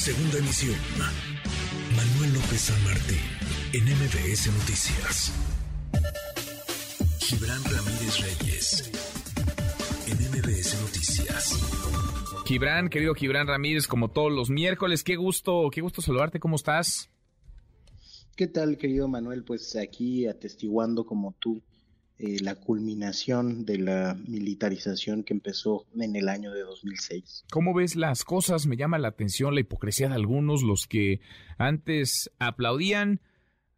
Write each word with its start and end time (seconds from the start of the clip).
Segunda 0.00 0.38
emisión. 0.38 0.76
Manuel 1.94 2.32
López 2.32 2.58
San 2.58 2.84
Martín, 2.84 3.18
en 3.74 3.84
MBS 3.84 4.46
Noticias. 4.46 5.30
Gibran 7.18 7.62
Ramírez 7.64 8.18
Reyes, 8.22 8.90
en 10.06 10.16
MBS 10.30 10.80
Noticias. 10.80 11.60
Gibran, 12.46 12.88
querido 12.88 13.12
Gibran 13.14 13.46
Ramírez, 13.46 13.86
como 13.86 14.08
todos 14.08 14.32
los 14.32 14.48
miércoles, 14.48 15.04
qué 15.04 15.16
gusto, 15.16 15.68
qué 15.70 15.82
gusto 15.82 16.00
saludarte, 16.00 16.40
¿cómo 16.40 16.56
estás? 16.56 17.10
¿Qué 18.36 18.46
tal, 18.46 18.78
querido 18.78 19.06
Manuel? 19.06 19.44
Pues 19.44 19.76
aquí 19.76 20.26
atestiguando 20.26 21.04
como 21.04 21.36
tú 21.38 21.62
eh, 22.22 22.36
la 22.42 22.54
culminación 22.54 23.64
de 23.64 23.78
la 23.78 24.14
militarización 24.28 25.24
que 25.24 25.32
empezó 25.32 25.86
en 25.98 26.16
el 26.16 26.28
año 26.28 26.52
de 26.52 26.60
2006. 26.60 27.46
¿Cómo 27.50 27.72
ves 27.72 27.96
las 27.96 28.24
cosas? 28.24 28.66
Me 28.66 28.76
llama 28.76 28.98
la 28.98 29.08
atención 29.08 29.54
la 29.54 29.60
hipocresía 29.60 30.08
de 30.08 30.16
algunos, 30.16 30.62
los 30.62 30.86
que 30.86 31.20
antes 31.56 32.30
aplaudían, 32.38 33.22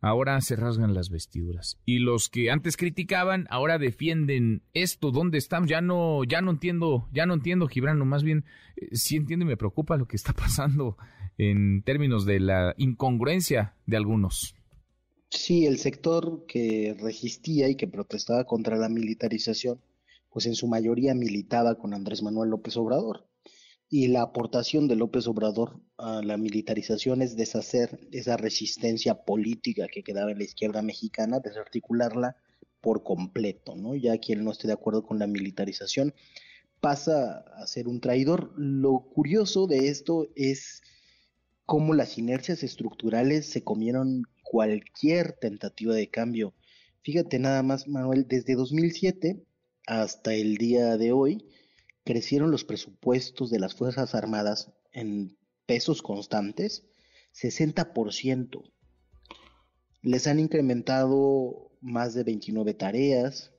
ahora 0.01 0.41
se 0.41 0.57
rasgan 0.57 0.93
las 0.93 1.09
vestiduras. 1.09 1.79
Y 1.87 2.01
los 2.01 2.29
que 2.29 2.51
antes 2.51 2.77
criticaban, 2.77 3.47
ahora 3.49 3.79
defienden 3.79 4.63
esto. 4.75 5.13
¿Dónde 5.13 5.39
estamos? 5.39 5.71
Ya 5.71 5.81
no, 5.81 6.25
ya 6.25 6.41
no 6.41 6.51
entiendo, 6.51 7.09
ya 7.13 7.27
no 7.27 7.35
entiendo, 7.35 7.69
Gibrano. 7.69 8.05
Más 8.05 8.25
bien, 8.25 8.45
eh, 8.77 8.89
sí 8.93 9.17
entiendo 9.17 9.45
y 9.45 9.49
me 9.49 9.57
preocupa 9.57 9.97
lo 9.97 10.09
que 10.09 10.17
está 10.17 10.33
pasando 10.35 10.97
en 11.39 11.83
términos 11.85 12.27
de 12.27 12.41
la 12.41 12.75
incongruencia 12.77 13.77
de 13.87 13.97
algunos. 13.97 14.57
Sí, 15.35 15.65
el 15.67 15.79
sector 15.79 16.45
que 16.47 16.95
resistía 17.01 17.67
y 17.69 17.75
que 17.75 17.89
protestaba 17.89 18.45
contra 18.45 18.77
la 18.77 18.91
militarización, 18.91 19.81
pues 20.29 20.45
en 20.45 20.55
su 20.55 20.67
mayoría 20.67 21.15
militaba 21.15 21.77
con 21.77 21.95
Andrés 21.95 22.23
Manuel 22.23 22.51
López 22.51 22.77
Obrador. 22.77 23.27
Y 23.89 24.09
la 24.09 24.23
aportación 24.23 24.89
de 24.89 24.97
López 24.97 25.27
Obrador 25.27 25.81
a 25.97 26.21
la 26.23 26.37
militarización 26.37 27.23
es 27.23 27.35
deshacer 27.35 27.99
esa 28.13 28.37
resistencia 28.37 29.25
política 29.25 29.87
que 29.89 30.03
quedaba 30.03 30.31
en 30.31 30.39
la 30.39 30.45
izquierda 30.45 30.83
mexicana, 30.83 31.41
desarticularla 31.41 32.37
por 32.83 33.03
completo, 33.03 33.75
¿no? 33.75 33.95
Ya 33.95 34.19
quien 34.19 34.45
no 34.45 34.53
esté 34.53 34.67
de 34.67 34.75
acuerdo 34.75 35.03
con 35.03 35.19
la 35.19 35.27
militarización 35.27 36.15
pasa 36.81 37.39
a 37.57 37.67
ser 37.67 37.89
un 37.89 38.01
traidor. 38.01 38.53
Lo 38.57 39.01
curioso 39.01 39.67
de 39.67 39.89
esto 39.89 40.29
es 40.37 40.83
cómo 41.65 41.95
las 41.95 42.19
inercias 42.19 42.63
estructurales 42.63 43.47
se 43.47 43.65
comieron 43.65 44.25
cualquier 44.53 45.33
tentativa 45.33 45.95
de 45.95 46.11
cambio. 46.11 46.53
Fíjate 47.01 47.39
nada 47.39 47.63
más, 47.63 47.89
Manuel, 47.89 48.27
desde 48.29 48.55
2007 48.55 49.43
hasta 49.87 50.35
el 50.35 50.59
día 50.59 50.99
de 50.99 51.11
hoy 51.11 51.49
crecieron 52.05 52.51
los 52.51 52.63
presupuestos 52.63 53.51
de 53.51 53.59
las 53.59 53.75
Fuerzas 53.75 54.15
Armadas 54.15 54.71
en 54.93 55.39
pesos 55.65 56.03
constantes 56.03 56.85
60%. 57.35 58.71
Les 60.03 60.27
han 60.27 60.39
incrementado 60.39 61.73
más 61.81 62.13
de 62.13 62.23
29 62.23 62.75
tareas 62.75 63.53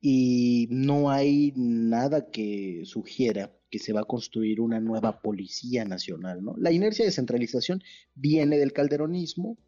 y 0.00 0.68
no 0.70 1.10
hay 1.10 1.52
nada 1.56 2.30
que 2.30 2.82
sugiera 2.84 3.57
que 3.70 3.78
se 3.78 3.92
va 3.92 4.00
a 4.00 4.04
construir 4.04 4.60
una 4.60 4.80
nueva 4.80 5.20
policía 5.20 5.84
nacional. 5.84 6.42
¿no? 6.42 6.54
La 6.56 6.72
inercia 6.72 7.04
de 7.04 7.12
centralización 7.12 7.82
viene 8.14 8.58
del 8.58 8.72
calderonismo, 8.72 9.58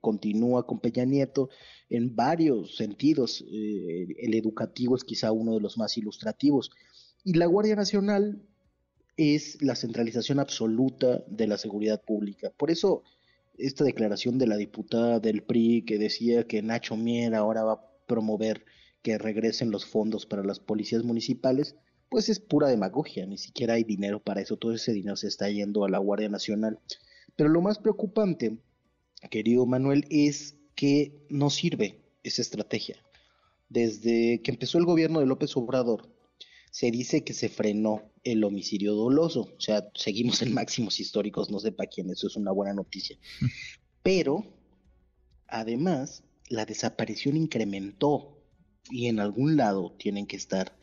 continúa 0.00 0.66
con 0.66 0.80
Peña 0.80 1.04
Nieto 1.04 1.48
en 1.88 2.14
varios 2.14 2.76
sentidos. 2.76 3.44
Eh, 3.50 4.06
el 4.18 4.34
educativo 4.34 4.96
es 4.96 5.04
quizá 5.04 5.32
uno 5.32 5.54
de 5.54 5.60
los 5.60 5.78
más 5.78 5.96
ilustrativos. 5.96 6.70
Y 7.24 7.34
la 7.34 7.46
Guardia 7.46 7.76
Nacional 7.76 8.42
es 9.16 9.62
la 9.62 9.74
centralización 9.74 10.38
absoluta 10.38 11.24
de 11.26 11.46
la 11.46 11.56
seguridad 11.56 12.02
pública. 12.02 12.52
Por 12.56 12.70
eso, 12.70 13.02
esta 13.56 13.84
declaración 13.84 14.38
de 14.38 14.46
la 14.46 14.56
diputada 14.56 15.20
del 15.20 15.42
PRI 15.42 15.84
que 15.86 15.98
decía 15.98 16.46
que 16.46 16.62
Nacho 16.62 16.96
Mier 16.96 17.34
ahora 17.34 17.64
va 17.64 17.72
a 17.72 17.86
promover 18.06 18.64
que 19.02 19.18
regresen 19.18 19.70
los 19.70 19.86
fondos 19.86 20.26
para 20.26 20.44
las 20.44 20.60
policías 20.60 21.04
municipales, 21.04 21.76
pues 22.08 22.28
es 22.28 22.40
pura 22.40 22.68
demagogia, 22.68 23.26
ni 23.26 23.38
siquiera 23.38 23.74
hay 23.74 23.84
dinero 23.84 24.22
para 24.22 24.40
eso, 24.40 24.56
todo 24.56 24.72
ese 24.72 24.92
dinero 24.92 25.16
se 25.16 25.28
está 25.28 25.48
yendo 25.50 25.84
a 25.84 25.88
la 25.88 25.98
Guardia 25.98 26.28
Nacional. 26.28 26.78
Pero 27.34 27.48
lo 27.50 27.60
más 27.60 27.78
preocupante, 27.78 28.58
querido 29.30 29.66
Manuel, 29.66 30.06
es 30.10 30.56
que 30.74 31.26
no 31.28 31.50
sirve 31.50 32.00
esa 32.22 32.42
estrategia. 32.42 32.96
Desde 33.68 34.40
que 34.42 34.50
empezó 34.52 34.78
el 34.78 34.84
gobierno 34.84 35.20
de 35.20 35.26
López 35.26 35.56
Obrador, 35.56 36.08
se 36.70 36.90
dice 36.90 37.24
que 37.24 37.32
se 37.32 37.48
frenó 37.48 38.12
el 38.22 38.44
homicidio 38.44 38.94
doloso, 38.94 39.54
o 39.56 39.60
sea, 39.60 39.88
seguimos 39.94 40.42
en 40.42 40.52
máximos 40.52 41.00
históricos, 41.00 41.50
no 41.50 41.58
sé 41.58 41.72
para 41.72 41.88
quién, 41.88 42.10
eso 42.10 42.26
es 42.26 42.36
una 42.36 42.52
buena 42.52 42.74
noticia. 42.74 43.18
Pero, 44.02 44.44
además, 45.48 46.22
la 46.48 46.66
desaparición 46.66 47.36
incrementó 47.36 48.36
y 48.90 49.06
en 49.06 49.20
algún 49.20 49.56
lado 49.56 49.94
tienen 49.98 50.26
que 50.26 50.36
estar 50.36 50.76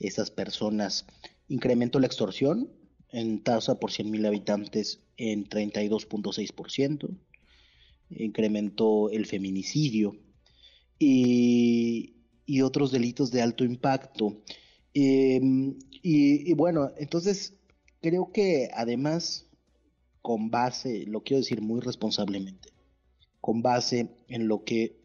esas 0.00 0.30
personas. 0.30 1.06
Incrementó 1.48 1.98
la 1.98 2.06
extorsión 2.06 2.70
en 3.10 3.42
tasa 3.42 3.78
por 3.78 3.90
100.000 3.90 4.26
habitantes 4.26 5.00
en 5.16 5.48
32.6%. 5.48 7.16
Incrementó 8.10 9.10
el 9.10 9.26
feminicidio 9.26 10.16
y, 10.98 12.12
otros 12.62 12.90
delitos 12.92 13.30
de 13.30 13.42
alto 13.42 13.64
impacto. 13.64 14.42
Em, 14.94 15.78
y, 16.02 16.50
y 16.50 16.54
bueno, 16.54 16.92
entonces 16.96 17.54
creo 18.00 18.30
que 18.32 18.70
además, 18.74 19.46
con 20.22 20.50
base, 20.50 21.04
lo 21.06 21.22
quiero 21.22 21.40
decir 21.40 21.60
muy 21.60 21.80
responsablemente, 21.80 22.70
con 23.40 23.62
base 23.62 24.08
en 24.28 24.48
lo 24.48 24.64
que 24.64 24.96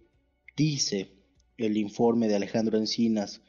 dice 0.56 1.12
el 1.58 1.78
informe 1.78 2.28
de 2.28 2.36
Alejandro 2.36 2.78
Encinas 2.78 3.42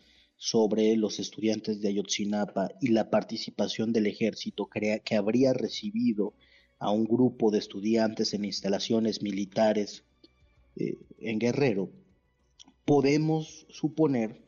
sobre 0.42 0.96
los 0.96 1.20
estudiantes 1.20 1.80
de 1.80 1.90
Ayotzinapa 1.90 2.72
y 2.80 2.88
la 2.88 3.10
participación 3.10 3.92
del 3.92 4.08
ejército 4.08 4.68
que 4.68 5.14
habría 5.14 5.52
recibido 5.52 6.34
a 6.80 6.90
un 6.90 7.04
grupo 7.04 7.52
de 7.52 7.60
estudiantes 7.60 8.34
en 8.34 8.44
instalaciones 8.44 9.22
militares 9.22 10.02
eh, 10.74 10.96
en 11.20 11.38
Guerrero, 11.38 11.92
podemos 12.84 13.68
suponer 13.68 14.42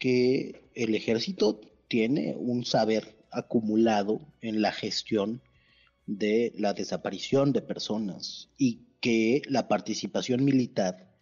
que 0.00 0.68
el 0.74 0.96
ejército 0.96 1.60
tiene 1.86 2.34
un 2.36 2.64
saber 2.64 3.14
acumulado 3.30 4.20
en 4.40 4.62
la 4.62 4.72
gestión 4.72 5.42
de 6.06 6.52
la 6.56 6.74
desaparición 6.74 7.52
de 7.52 7.62
personas 7.62 8.48
y 8.58 8.80
que 9.00 9.42
la 9.46 9.68
participación 9.68 10.44
militar 10.44 11.13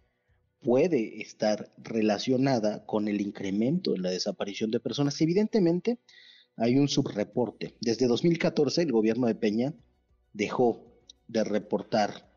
puede 0.63 1.21
estar 1.21 1.73
relacionada 1.77 2.87
con 2.87 3.09
el 3.09 3.21
incremento 3.21 3.95
en 3.95 4.03
la 4.03 4.11
desaparición 4.11 4.71
de 4.71 4.81
personas. 4.81 5.21
Evidentemente, 5.21 5.99
hay 6.57 6.79
un 6.79 6.89
subreporte. 6.89 7.75
Desde 7.81 8.07
2014, 8.07 8.83
el 8.83 8.93
gobierno 8.93 9.27
de 9.27 9.35
Peña 9.35 9.75
dejó 10.33 10.85
de 11.29 11.45
reportar 11.45 12.31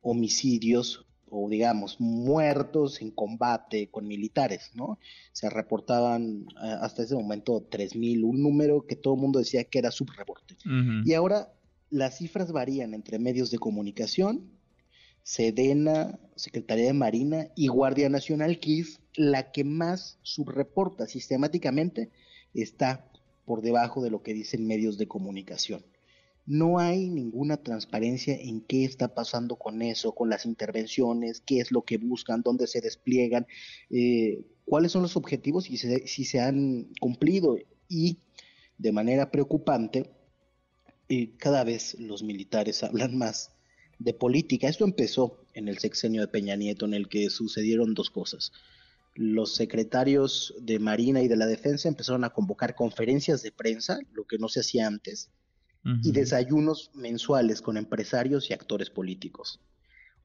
homicidios 0.00 1.06
o 1.30 1.48
digamos 1.48 2.00
muertos 2.00 3.02
en 3.02 3.10
combate 3.10 3.90
con 3.90 4.06
militares, 4.06 4.70
¿no? 4.74 4.98
Se 5.32 5.50
reportaban 5.50 6.46
eh, 6.62 6.76
hasta 6.80 7.02
ese 7.02 7.14
momento 7.14 7.66
3000, 7.70 8.24
un 8.24 8.42
número 8.42 8.86
que 8.86 8.96
todo 8.96 9.14
el 9.14 9.20
mundo 9.20 9.38
decía 9.38 9.64
que 9.64 9.78
era 9.78 9.90
subreporte. 9.90 10.56
Y 11.04 11.12
ahora 11.12 11.52
las 11.90 12.18
cifras 12.18 12.52
varían 12.52 12.94
entre 12.94 13.18
medios 13.18 13.50
de 13.50 13.58
comunicación 13.58 14.57
Sedena, 15.28 16.18
Secretaría 16.36 16.86
de 16.86 16.94
Marina 16.94 17.48
y 17.54 17.66
Guardia 17.66 18.08
Nacional, 18.08 18.58
que 18.60 18.80
es 18.80 19.00
la 19.14 19.52
que 19.52 19.62
más 19.62 20.18
subreporta 20.22 21.06
sistemáticamente, 21.06 22.08
está 22.54 23.06
por 23.44 23.60
debajo 23.60 24.02
de 24.02 24.08
lo 24.08 24.22
que 24.22 24.32
dicen 24.32 24.66
medios 24.66 24.96
de 24.96 25.06
comunicación. 25.06 25.84
No 26.46 26.78
hay 26.78 27.10
ninguna 27.10 27.58
transparencia 27.58 28.36
en 28.36 28.62
qué 28.62 28.86
está 28.86 29.14
pasando 29.14 29.56
con 29.56 29.82
eso, 29.82 30.14
con 30.14 30.30
las 30.30 30.46
intervenciones, 30.46 31.42
qué 31.44 31.60
es 31.60 31.72
lo 31.72 31.82
que 31.82 31.98
buscan, 31.98 32.40
dónde 32.40 32.66
se 32.66 32.80
despliegan, 32.80 33.46
eh, 33.90 34.46
cuáles 34.64 34.92
son 34.92 35.02
los 35.02 35.14
objetivos 35.14 35.68
y 35.68 35.76
si 35.76 36.24
se 36.24 36.40
han 36.40 36.88
cumplido. 37.02 37.58
Y 37.86 38.16
de 38.78 38.92
manera 38.92 39.30
preocupante, 39.30 40.10
eh, 41.10 41.36
cada 41.36 41.64
vez 41.64 42.00
los 42.00 42.22
militares 42.22 42.82
hablan 42.82 43.18
más 43.18 43.57
de 43.98 44.14
política. 44.14 44.68
Esto 44.68 44.84
empezó 44.84 45.44
en 45.54 45.68
el 45.68 45.78
sexenio 45.78 46.20
de 46.20 46.28
Peña 46.28 46.56
Nieto, 46.56 46.86
en 46.86 46.94
el 46.94 47.08
que 47.08 47.30
sucedieron 47.30 47.94
dos 47.94 48.10
cosas. 48.10 48.52
Los 49.14 49.54
secretarios 49.54 50.54
de 50.60 50.78
Marina 50.78 51.22
y 51.22 51.28
de 51.28 51.36
la 51.36 51.46
Defensa 51.46 51.88
empezaron 51.88 52.24
a 52.24 52.30
convocar 52.30 52.74
conferencias 52.74 53.42
de 53.42 53.50
prensa, 53.50 53.98
lo 54.12 54.24
que 54.24 54.38
no 54.38 54.48
se 54.48 54.60
hacía 54.60 54.86
antes, 54.86 55.30
y 56.02 56.12
desayunos 56.12 56.90
mensuales 56.94 57.62
con 57.62 57.76
empresarios 57.78 58.50
y 58.50 58.52
actores 58.52 58.90
políticos. 58.90 59.60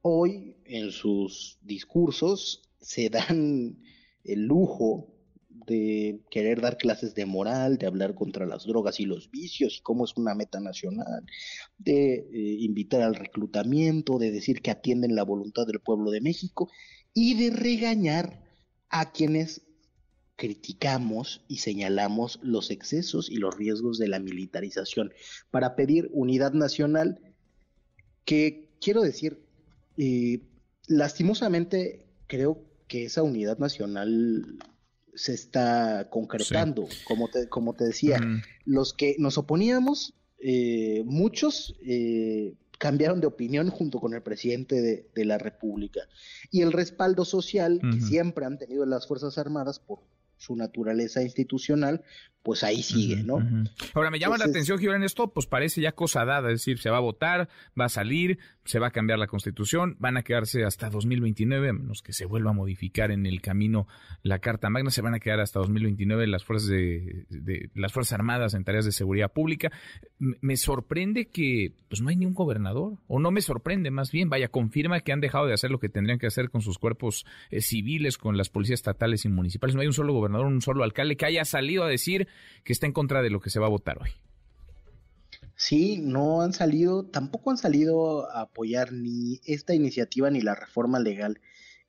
Hoy, 0.02 0.58
en 0.66 0.92
sus 0.92 1.58
discursos, 1.62 2.70
se 2.82 3.10
dan 3.10 3.78
el 4.26 4.42
lujo 4.42 5.08
de 5.66 6.22
querer 6.30 6.62
dar 6.62 6.78
clases 6.78 7.16
de 7.16 7.26
moral, 7.26 7.78
de 7.78 7.88
hablar 7.88 8.16
contra 8.16 8.46
las 8.46 8.66
drogas 8.66 9.00
y 9.00 9.06
los 9.06 9.30
vicios 9.30 9.78
y 9.78 9.82
cómo 9.82 10.06
es 10.06 10.14
una 10.16 10.36
meta 10.36 10.60
nacional, 10.60 11.26
de 11.78 12.16
eh, 12.16 12.58
invitar 12.60 13.02
al 13.02 13.16
reclutamiento, 13.16 14.18
de 14.18 14.32
decir 14.32 14.62
que 14.62 14.72
atienden 14.72 15.16
la 15.16 15.24
voluntad 15.24 15.66
del 15.66 15.80
pueblo 15.80 16.12
de 16.12 16.22
México 16.22 16.70
y 17.14 17.36
de 17.36 17.56
regañar 17.56 18.44
a 18.90 19.12
quienes 19.12 19.62
criticamos 20.36 21.44
y 21.48 21.58
señalamos 21.58 22.40
los 22.42 22.72
excesos 22.72 23.30
y 23.30 23.38
los 23.38 23.56
riesgos 23.56 23.98
de 23.98 24.08
la 24.08 24.20
militarización. 24.20 25.14
Para 25.52 25.76
pedir 25.76 26.10
unidad 26.12 26.54
nacional 26.54 27.20
que 28.26 28.70
quiero 28.82 29.02
decir, 29.02 29.44
eh, 29.98 30.42
lastimosamente 30.88 32.08
creo 32.28 32.66
que 32.88 33.06
esa 33.06 33.24
unidad 33.24 33.58
nacional 33.60 34.58
se 35.16 35.34
está 35.34 36.10
concretando, 36.10 36.88
como, 37.06 37.28
te, 37.28 37.48
como 37.48 37.74
te 37.74 37.86
decía, 37.86 38.20
los 38.66 38.94
que 38.94 39.16
nos 39.20 39.38
oponíamos, 39.38 40.14
eh, 40.40 41.04
muchos 41.06 41.76
eh, 41.86 42.56
cambiaron 42.78 43.22
de 43.22 43.28
opinión 43.28 43.70
junto 43.70 44.00
con 44.00 44.14
el 44.14 44.22
presidente 44.22 45.08
de, 45.14 45.26
la 45.26 45.38
República. 45.38 46.02
Y 46.52 46.62
el 46.62 46.74
respaldo 46.74 47.26
social 47.26 47.80
que 47.80 48.02
siempre 48.02 48.46
han 48.46 48.58
tenido 48.58 48.86
las 48.86 49.08
Fuerzas 49.08 49.38
Armadas 49.38 49.80
por 49.80 50.00
su 50.38 50.56
naturaleza 50.58 51.24
institucional, 51.24 52.04
pues 52.42 52.64
ahí 52.66 52.84
sigue, 52.84 53.24
¿no? 53.24 53.40
Ahora, 53.94 54.12
me 54.12 54.20
llama 54.20 54.38
la 54.38 54.46
atención, 54.46 54.78
Gibran, 54.78 55.04
esto 55.04 55.32
pues 55.32 55.48
parece 55.48 55.80
ya 55.80 55.94
cosa 55.94 56.26
dada, 56.26 56.50
es 56.52 56.60
decir, 56.60 56.80
se 56.80 56.90
va 56.90 56.98
a 56.98 57.02
votar, 57.02 57.48
va 57.80 57.86
a 57.86 57.90
salir, 57.90 58.40
se 58.66 58.80
va 58.80 58.88
a 58.88 58.92
cambiar 58.92 59.20
la 59.20 59.28
constitución, 59.28 59.96
van 60.00 60.18
a 60.18 60.24
quedarse 60.24 60.64
hasta 60.64 60.90
2029, 60.90 61.70
a 61.70 61.74
menos 61.74 62.02
que 62.02 62.14
se 62.14 62.26
vuelva 62.26 62.52
a 62.52 62.54
modificar 62.54 63.12
en 63.12 63.26
el 63.26 63.42
camino 63.42 63.88
la 64.22 64.40
Carta 64.40 64.70
Magna, 64.70 64.90
se 64.90 65.02
van 65.02 65.14
a 65.14 65.20
quedar 65.20 65.40
hasta 65.40 65.60
2029 65.60 66.28
las 66.28 66.46
fuerzas 66.46 66.70
de, 66.70 67.70
las 67.76 67.92
Fuerzas 67.92 68.14
Armadas 68.14 68.54
en 68.54 68.64
tareas 68.64 68.86
de 68.86 68.92
seguridad 68.92 69.32
pública. 69.32 69.72
Me 70.20 70.56
sorprende 70.56 71.28
que 71.30 71.74
pues 71.90 72.02
no 72.02 72.10
hay 72.10 72.16
ni 72.16 72.26
un 72.26 72.34
gobernador, 72.34 72.98
o 73.08 73.20
no 73.20 73.32
me 73.32 73.42
sorprende 73.42 73.92
más 73.92 74.12
bien, 74.12 74.30
vaya, 74.30 74.48
confirma 74.48 75.02
que 75.02 75.12
han 75.12 75.22
dejado 75.22 75.46
de 75.46 75.54
hacer 75.54 75.72
lo 75.72 75.80
que 75.80 75.90
tendrían 75.90 76.20
que 76.20 76.28
hacer 76.28 76.50
con 76.50 76.62
sus 76.62 76.78
cuerpos 76.78 77.26
eh, 77.50 77.62
civiles, 77.62 78.18
con 78.18 78.38
las 78.38 78.50
policías 78.50 78.80
estatales 78.80 79.26
y 79.26 79.30
municipales. 79.30 79.76
No 79.76 79.82
hay 79.82 79.88
un 79.88 79.94
solo 79.94 80.14
gobernador, 80.14 80.48
un 80.48 80.62
solo 80.62 80.84
alcalde 80.84 81.18
que 81.18 81.26
haya 81.26 81.46
salido 81.46 81.84
a 81.84 81.90
decir 81.90 82.28
que 82.64 82.74
está 82.74 82.86
en 82.86 82.94
contra 82.94 83.22
de 83.22 83.30
lo 83.30 83.40
que 83.40 83.50
se 83.50 83.60
va 83.60 83.68
a 83.68 83.70
votar 83.70 83.98
hoy. 84.02 84.12
Sí, 85.56 86.00
no 86.02 86.42
han 86.42 86.54
salido, 86.54 87.06
tampoco 87.06 87.52
han 87.52 87.58
salido 87.58 88.30
a 88.32 88.42
apoyar 88.42 88.92
ni 88.92 89.40
esta 89.46 89.74
iniciativa 89.74 90.30
ni 90.30 90.42
la 90.42 90.56
reforma 90.56 91.00
legal 91.00 91.40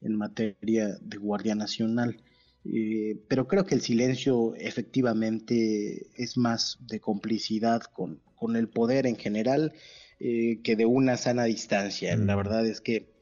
en 0.01 0.17
materia 0.17 0.97
de 1.01 1.17
Guardia 1.17 1.55
Nacional. 1.55 2.23
Eh, 2.65 3.21
pero 3.29 3.47
creo 3.47 3.67
que 3.67 3.75
el 3.75 3.83
silencio 3.83 4.55
efectivamente 4.57 6.07
es 6.15 6.37
más 6.37 6.79
de 6.81 7.01
complicidad 7.01 7.83
con, 7.83 8.23
con 8.35 8.57
el 8.57 8.69
poder 8.69 9.07
en 9.07 9.17
general 9.17 9.73
eh, 10.21 10.61
que 10.63 10.77
de 10.77 10.87
una 10.87 11.17
sana 11.17 11.45
distancia. 11.45 12.17
La 12.17 12.35
mm. 12.35 12.37
verdad 12.37 12.67
es 12.67 12.81
que 12.81 13.15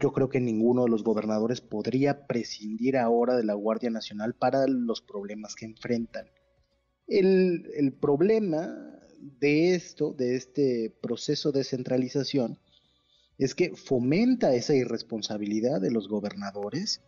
yo 0.00 0.12
creo 0.12 0.28
que 0.28 0.40
ninguno 0.40 0.84
de 0.84 0.90
los 0.90 1.04
gobernadores 1.04 1.60
podría 1.60 2.26
prescindir 2.26 2.96
ahora 2.96 3.36
de 3.36 3.44
la 3.44 3.54
Guardia 3.54 3.90
Nacional 3.90 4.34
para 4.34 4.66
los 4.66 5.00
problemas 5.00 5.54
que 5.54 5.66
enfrentan. 5.66 6.26
El, 7.06 7.94
problema 8.00 8.98
de 9.40 9.74
esto, 9.74 10.12
de 10.12 10.36
este 10.36 10.94
proceso 11.00 11.50
de 11.50 11.64
centralización, 11.64 12.58
es 13.38 13.54
que 13.54 13.74
fomenta 13.74 14.54
esa 14.54 14.74
irresponsabilidad 14.74 15.80
de 15.80 15.90
los 15.90 16.08
gobernadores, 16.08 17.00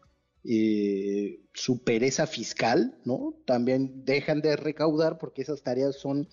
eh, 0.44 1.40
su 1.52 1.84
pereza 1.84 2.26
fiscal, 2.26 2.98
¿no? 3.04 3.34
También 3.46 4.04
dejan 4.04 4.40
de 4.40 4.56
recaudar 4.56 5.18
porque 5.18 5.42
esas 5.42 5.62
tareas 5.62 5.96
son 5.96 6.28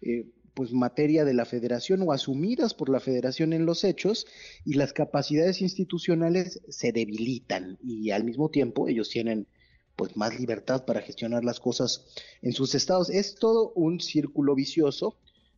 eh, 0.00 0.30
pues 0.54 0.72
materia 0.72 1.24
de 1.24 1.34
la 1.34 1.44
federación 1.44 2.00
o 2.02 2.12
asumidas 2.12 2.72
por 2.72 2.88
la 2.88 2.98
federación 2.98 3.52
en 3.52 3.66
los 3.66 3.84
hechos 3.84 4.26
y 4.64 4.74
las 4.74 4.94
capacidades 4.94 5.60
institucionales 5.60 6.62
se 6.68 6.92
debilitan 6.92 7.76
y 7.82 8.10
al 8.10 8.24
mismo 8.24 8.48
tiempo 8.48 8.88
ellos 8.88 9.10
tienen 9.10 9.48
pues 9.96 10.16
más 10.16 10.38
libertad 10.38 10.84
para 10.84 11.00
gestionar 11.00 11.44
las 11.44 11.58
cosas 11.58 12.06
en 12.42 12.52
sus 12.52 12.74
estados. 12.74 13.10
Es 13.10 13.34
todo 13.34 13.72
un 13.74 14.00
círculo 14.00 14.54
vicioso 14.54 15.16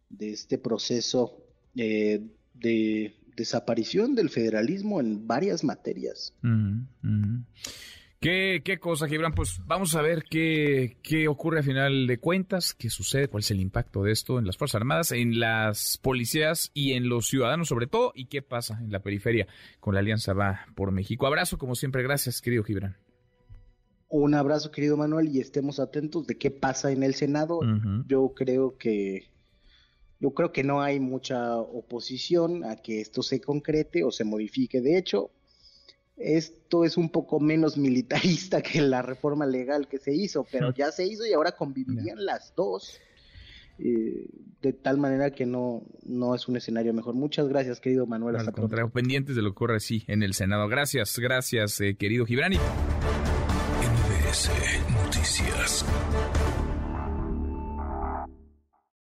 de 0.09 0.31
este 0.31 0.59
proceso 0.59 1.43
eh, 1.77 2.23
de 2.55 3.15
desaparición 3.37 4.15
del 4.15 4.31
federalismo 4.31 5.01
en 5.01 5.27
varias 5.27 5.63
materias. 5.65 6.33
¿Qué, 8.21 8.63
¿Qué, 8.65 8.79
cosa, 8.79 9.07
Gibran? 9.07 9.33
Pues 9.33 9.61
vamos 9.65 9.95
a 9.95 10.03
ver 10.03 10.25
qué, 10.29 10.97
qué 11.03 11.29
ocurre 11.29 11.61
a 11.61 11.63
final 11.63 12.09
de 12.09 12.19
cuentas, 12.19 12.75
qué 12.75 12.91
sucede, 12.91 13.29
cuál 13.29 13.43
es 13.43 13.51
el 13.53 13.61
impacto 13.61 14.03
de 14.03 14.11
esto 14.11 14.41
en 14.41 14.47
las 14.47 14.57
Fuerzas 14.57 14.81
Armadas, 14.81 15.13
en 15.13 15.39
las 15.39 15.99
policías 16.03 16.73
y 16.75 16.95
en 16.95 17.09
los 17.09 17.29
ciudadanos 17.29 17.69
sobre 17.69 17.87
todo, 17.87 18.13
y 18.17 18.25
qué 18.25 18.43
pasa 18.43 18.81
en 18.83 18.91
la 18.91 19.01
periferia 19.01 19.47
con 19.79 19.95
la 19.95 20.01
Alianza 20.01 20.33
Va 20.33 20.67
por 20.75 20.91
México. 20.91 21.29
Abrazo, 21.29 21.59
como 21.59 21.77
siempre, 21.77 22.03
gracias, 22.03 22.41
querido 22.41 22.65
Gibran. 22.65 22.97
Un 24.09 24.35
abrazo, 24.35 24.71
querido 24.71 24.97
Manuel, 24.97 25.29
y 25.29 25.41
estemos 25.41 25.81
atentos 25.81 26.27
de 26.27 26.39
qué 26.39 26.51
pasa 26.51 26.91
en 26.93 27.03
el 27.03 27.15
Senado. 27.15 27.61
Yo 28.07 28.33
creo 28.35 28.79
que 28.79 29.29
yo 30.21 30.31
creo 30.31 30.53
que 30.53 30.65
no 30.65 30.83
hay 30.83 30.99
mucha 30.99 31.57
oposición 31.57 32.65
a 32.65 32.77
que 32.77 33.01
esto 33.01 33.23
se 33.23 33.41
concrete 33.41 34.03
o 34.03 34.11
se 34.11 34.25
modifique. 34.25 34.81
De 34.81 34.99
hecho, 34.99 35.31
esto 36.17 36.85
es 36.85 36.97
un 36.97 37.11
poco 37.11 37.39
menos 37.39 37.77
militarista 37.79 38.63
que 38.63 38.81
la 38.81 39.03
reforma 39.03 39.47
legal 39.47 39.89
que 39.89 39.99
se 39.99 40.15
hizo, 40.15 40.45
pero 40.51 40.73
ya 40.75 40.91
se 40.91 41.07
hizo 41.07 41.27
y 41.27 41.33
ahora 41.33 41.53
convivirían 41.53 42.25
las 42.25 42.55
dos. 42.57 42.99
Eh, 43.81 44.27
de 44.61 44.73
tal 44.73 44.99
manera 44.99 45.31
que 45.31 45.47
no, 45.47 45.85
no 46.05 46.35
es 46.35 46.49
un 46.49 46.57
escenario 46.57 46.93
mejor. 46.93 47.15
Muchas 47.15 47.47
gracias, 47.47 47.79
querido 47.79 48.07
Manuel. 48.07 48.35
Al 48.35 48.51
contrario, 48.51 48.91
pendientes 48.91 49.37
de 49.37 49.43
lo 49.43 49.51
que 49.51 49.53
ocurre 49.53 49.77
así 49.77 50.03
en 50.09 50.25
el 50.25 50.35
Senado. 50.35 50.67
Gracias, 50.67 51.17
gracias, 51.21 51.81
eh, 51.81 51.95
querido 51.95 52.27
Gibrani. 52.27 52.57
NBS 54.29 54.51
Noticias. 54.93 55.85